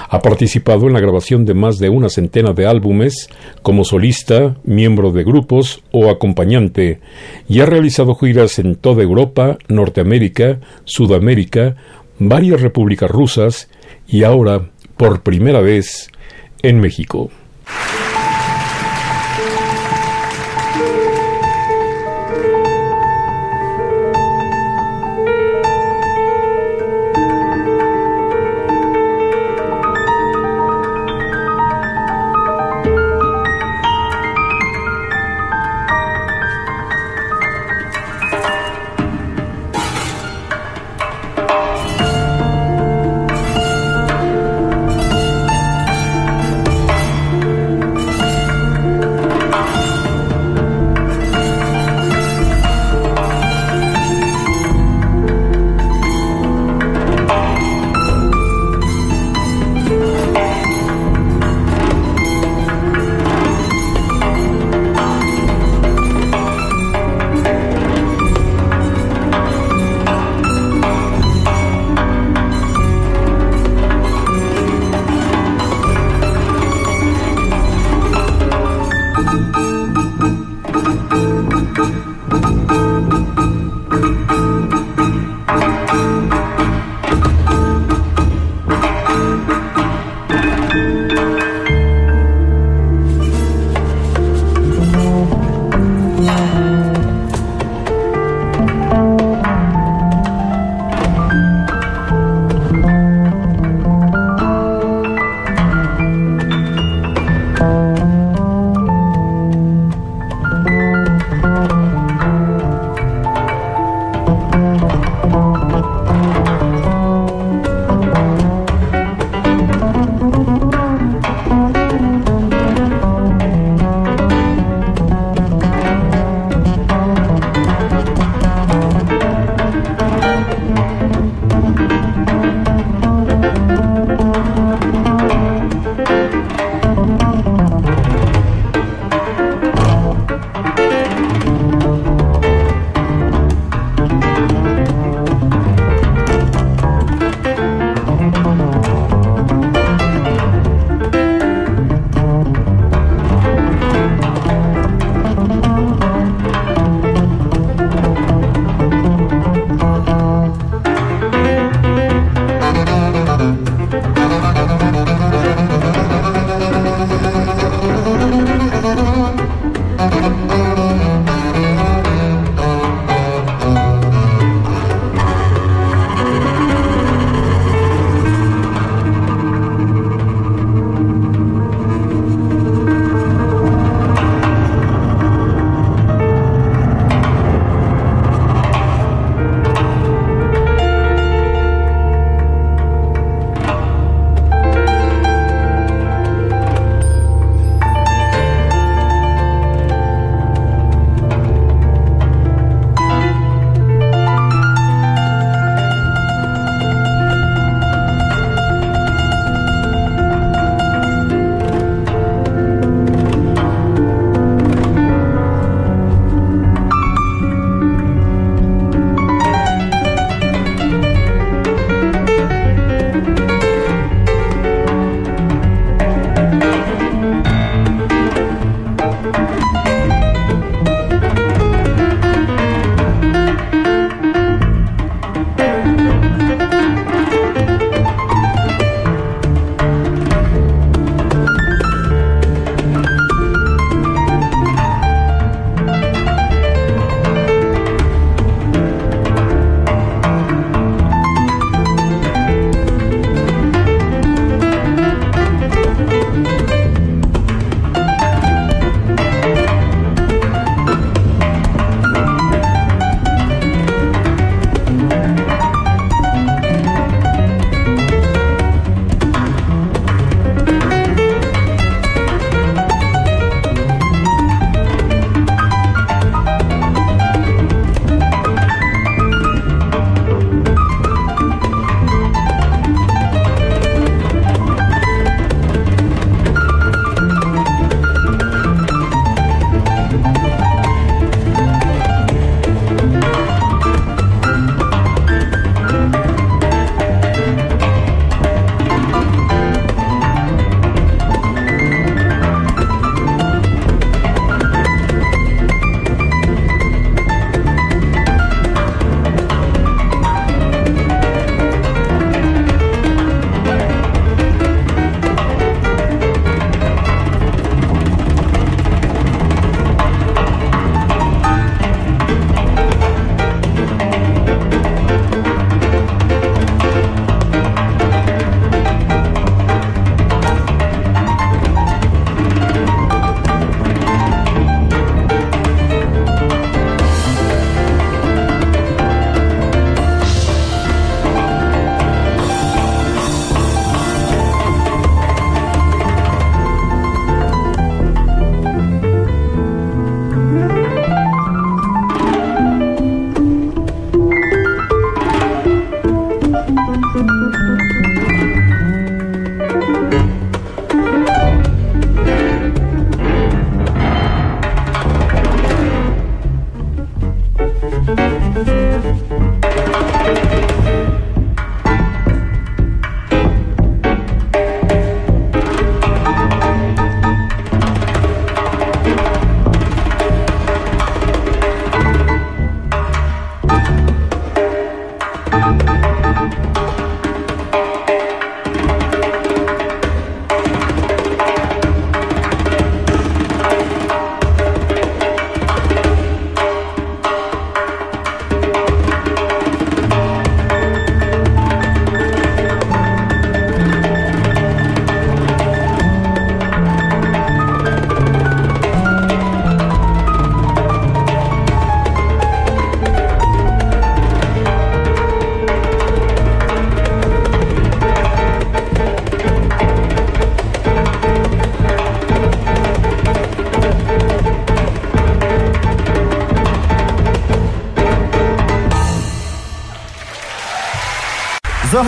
Ha 0.09 0.21
participado 0.21 0.87
en 0.87 0.93
la 0.93 0.99
grabación 0.99 1.45
de 1.45 1.53
más 1.53 1.79
de 1.79 1.89
una 1.89 2.09
centena 2.09 2.53
de 2.53 2.65
álbumes 2.65 3.29
como 3.61 3.83
solista, 3.83 4.55
miembro 4.63 5.11
de 5.11 5.23
grupos 5.23 5.83
o 5.91 6.09
acompañante 6.09 6.99
y 7.47 7.59
ha 7.59 7.65
realizado 7.65 8.15
giras 8.15 8.59
en 8.59 8.75
toda 8.75 9.03
Europa, 9.03 9.57
Norteamérica, 9.67 10.59
Sudamérica, 10.85 11.75
varias 12.19 12.61
repúblicas 12.61 13.09
rusas 13.09 13.69
y 14.07 14.23
ahora, 14.23 14.69
por 14.97 15.21
primera 15.21 15.61
vez, 15.61 16.09
en 16.61 16.79
México. 16.79 17.29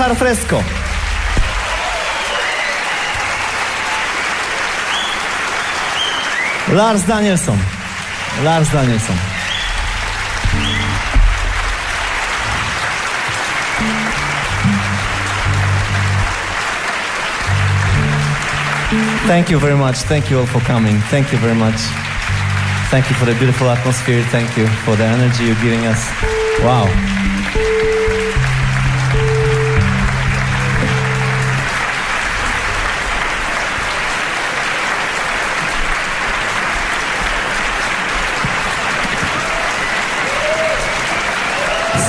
Zohar 0.05 0.15
Fresco. 0.15 0.61
Lars 6.75 7.03
Danielsson. 7.05 7.57
Lars 8.43 8.69
Danielsson. 8.69 9.15
Thank 19.25 19.49
you 19.49 19.59
very 19.59 19.75
much. 19.75 19.97
Thank 19.97 20.29
you 20.29 20.39
all 20.39 20.45
for 20.45 20.59
coming. 20.59 20.99
Thank 21.09 21.31
you 21.31 21.39
very 21.39 21.55
much. 21.55 21.79
Thank 22.91 23.09
you 23.09 23.15
for 23.15 23.25
the 23.25 23.33
beautiful 23.39 23.69
atmosphere. 23.69 24.23
Thank 24.29 24.55
you 24.55 24.67
for 24.85 24.95
the 24.95 25.05
energy 25.05 25.45
you're 25.45 25.61
giving 25.63 25.87
us. 25.87 26.07
Wow. 26.61 27.14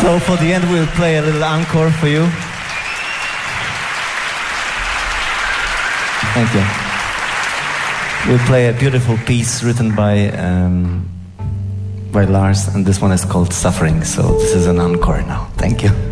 So 0.07 0.21
for 0.21 0.37
the 0.37 0.53
end, 0.53 0.63
we'll 0.71 0.87
play 0.95 1.17
a 1.17 1.21
little 1.21 1.43
encore 1.43 1.91
for 1.91 2.07
you. 2.07 2.25
Thank 6.33 6.55
you. 6.55 6.65
We'll 8.29 8.47
play 8.47 8.69
a 8.69 8.73
beautiful 8.73 9.17
piece 9.27 9.65
written 9.65 9.97
by 9.97 10.31
um, 10.31 11.09
by 12.13 12.25
Lars, 12.25 12.69
and 12.69 12.87
this 12.87 13.03
one 13.03 13.11
is 13.11 13.25
called 13.25 13.53
"Suffering." 13.53 14.05
So 14.05 14.23
this 14.39 14.55
is 14.55 14.69
an 14.69 14.79
encore 14.79 15.23
now. 15.23 15.51
Thank 15.57 15.83
you. 15.83 16.06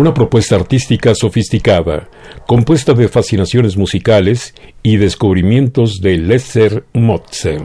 Una 0.00 0.14
propuesta 0.14 0.56
artística 0.56 1.14
sofisticada, 1.14 2.08
compuesta 2.46 2.94
de 2.94 3.06
fascinaciones 3.06 3.76
musicales 3.76 4.54
y 4.82 4.96
descubrimientos 4.96 6.00
de 6.00 6.16
Lesser 6.16 6.86
Motzer, 6.94 7.60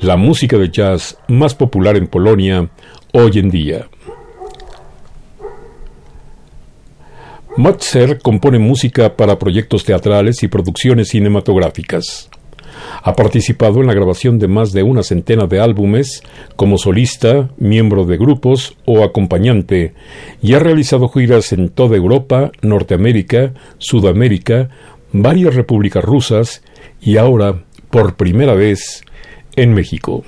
la 0.00 0.16
música 0.16 0.56
de 0.56 0.70
jazz 0.70 1.18
más 1.28 1.54
popular 1.54 1.98
en 1.98 2.06
Polonia 2.06 2.70
hoy 3.12 3.32
en 3.34 3.50
día. 3.50 3.86
Motzer 7.58 8.18
compone 8.22 8.58
música 8.58 9.14
para 9.14 9.38
proyectos 9.38 9.84
teatrales 9.84 10.42
y 10.42 10.48
producciones 10.48 11.08
cinematográficas. 11.08 12.30
Ha 13.02 13.14
participado 13.14 13.80
en 13.80 13.86
la 13.86 13.94
grabación 13.94 14.38
de 14.38 14.48
más 14.48 14.72
de 14.72 14.82
una 14.82 15.02
centena 15.02 15.46
de 15.46 15.60
álbumes 15.60 16.22
como 16.56 16.78
solista, 16.78 17.50
miembro 17.58 18.04
de 18.04 18.16
grupos 18.16 18.76
o 18.84 19.02
acompañante 19.04 19.94
y 20.42 20.54
ha 20.54 20.58
realizado 20.58 21.08
giras 21.08 21.52
en 21.52 21.68
toda 21.68 21.96
Europa, 21.96 22.50
Norteamérica, 22.62 23.52
Sudamérica, 23.78 24.70
varias 25.12 25.54
repúblicas 25.54 26.04
rusas 26.04 26.62
y 27.00 27.16
ahora, 27.16 27.62
por 27.90 28.16
primera 28.16 28.54
vez, 28.54 29.02
en 29.54 29.72
México. 29.74 30.24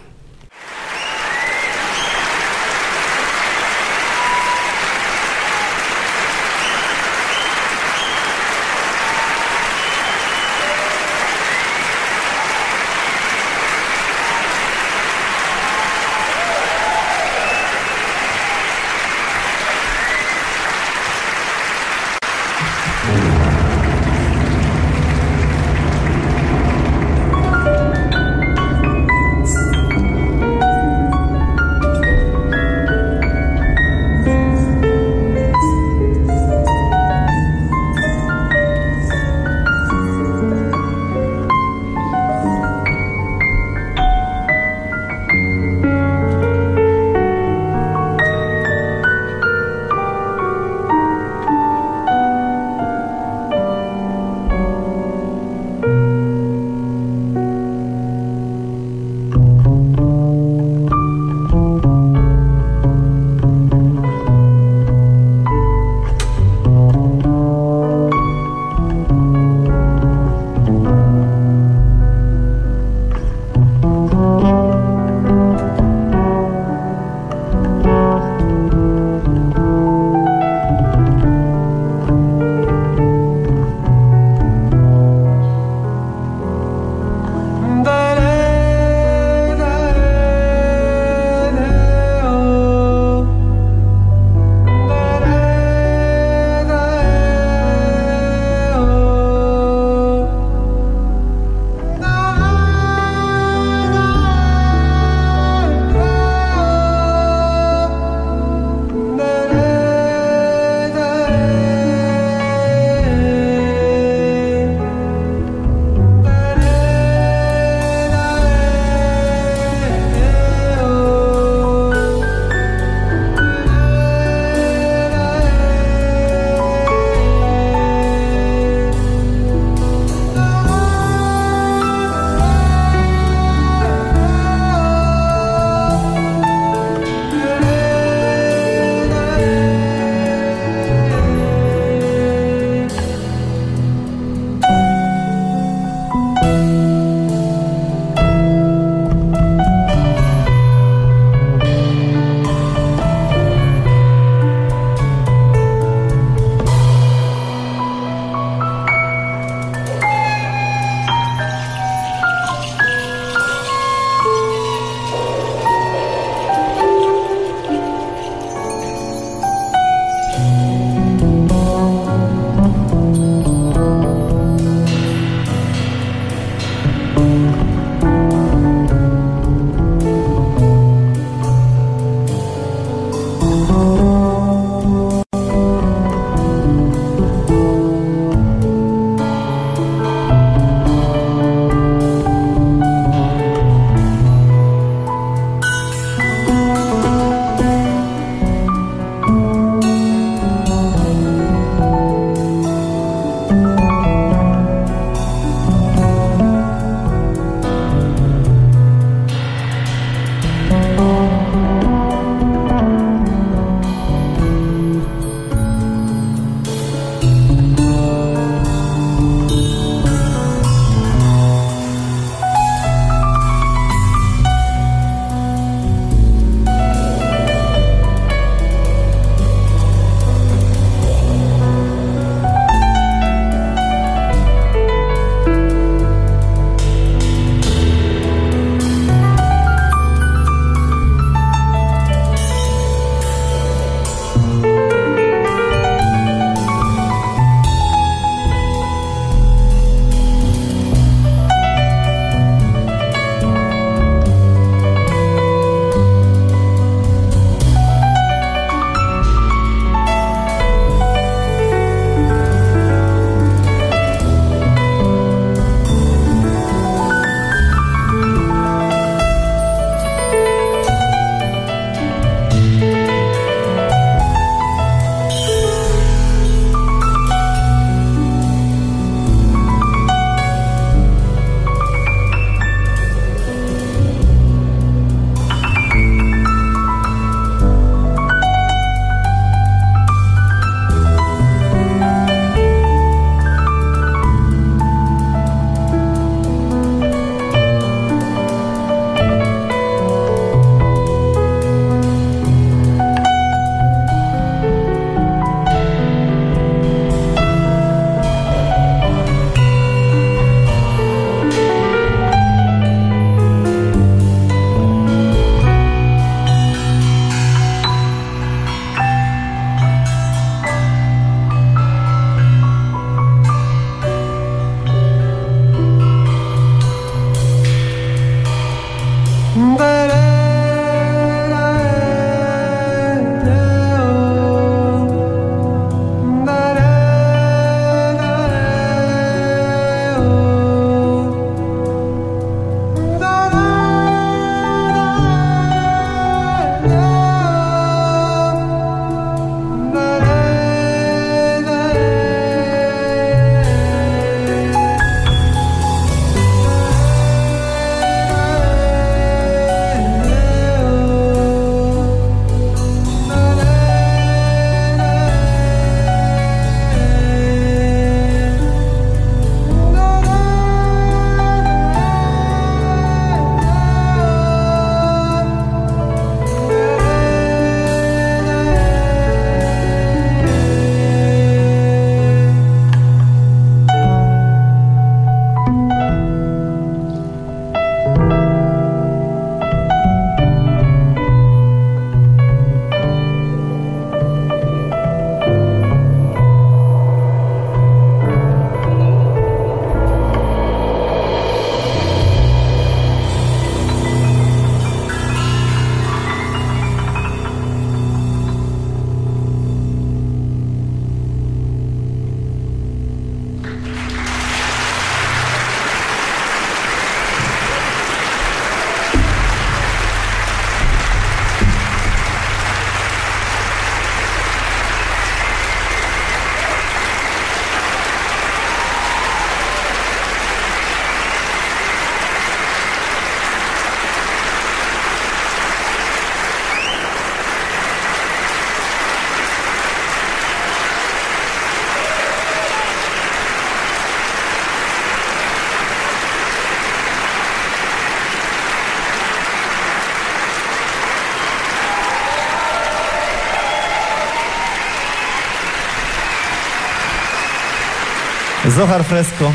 Zohar 458.79 459.03
Fresco, 459.03 459.51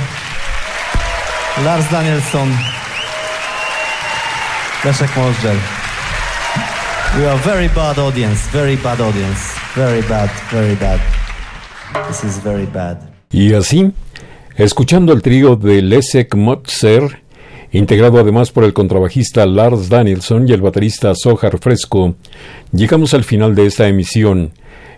Lars 1.64 1.90
Danielson, 1.90 2.50
Leszek 4.84 5.16
Możdżel. 5.16 5.56
We 7.18 7.32
are 7.32 7.40
very 7.40 7.70
bad 7.70 8.00
audience, 8.00 8.50
very 8.52 8.76
bad 8.76 9.00
audience, 9.00 9.40
very 9.78 10.02
bad, 10.02 10.30
very 10.52 10.76
bad. 10.76 11.00
This 12.08 12.24
is 12.26 12.44
very 12.44 12.66
bad. 12.66 12.98
Y 13.32 13.54
así, 13.54 13.94
escuchando 14.58 15.14
el 15.14 15.22
trío 15.22 15.56
de 15.56 15.82
Leszek 15.82 16.36
Motzer, 16.36 17.24
integrado 17.72 18.20
además 18.20 18.52
por 18.52 18.66
el 18.66 18.74
contrabajista 18.74 19.46
Lars 19.46 19.88
Danielson 19.88 20.50
y 20.50 20.52
el 20.52 20.62
baterista 20.62 21.14
Zohar 21.16 21.60
Fresco, 21.60 22.16
llegamos 22.74 23.14
al 23.14 23.24
final 23.24 23.56
de 23.56 23.68
esta 23.68 23.88
emisión, 23.88 24.52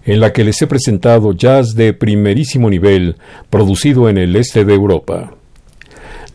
en 0.05 0.19
la 0.19 0.31
que 0.31 0.43
les 0.43 0.61
he 0.61 0.67
presentado 0.67 1.33
jazz 1.33 1.75
de 1.75 1.93
primerísimo 1.93 2.69
nivel, 2.69 3.17
producido 3.49 4.07
en 4.07 4.17
el 4.17 4.35
este 4.35 4.63
de 4.63 4.73
Europa. 4.73 5.33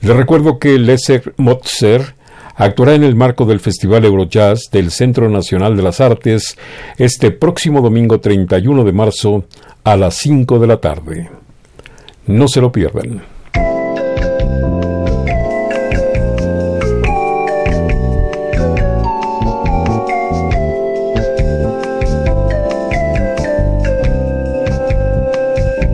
Les 0.03 0.17
recuerdo 0.17 0.59
que 0.59 0.79
Leszek 0.79 1.35
Motzer 1.37 2.15
actuará 2.57 2.95
en 2.95 3.05
el 3.05 3.15
marco 3.15 3.47
del 3.47 3.61
Festival 3.61 4.05
Eurojazz 4.05 4.71
del 4.71 4.91
Centro 4.91 5.29
Nacional 5.29 5.77
de 5.77 5.83
las 5.83 6.01
Artes 6.01 6.57
este 6.99 7.31
próximo 7.31 7.81
domingo 7.81 8.21
31 8.21 8.85
de 8.85 8.93
marzo 8.93 9.45
a 9.85 9.97
las 9.97 10.17
5 10.17 10.59
de 10.59 10.67
la 10.67 10.77
tarde. 10.79 11.31
No 12.27 12.49
se 12.49 12.61
lo 12.61 12.73
pierdan. 12.73 13.23